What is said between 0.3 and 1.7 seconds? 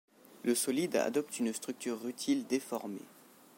Le solide adopte une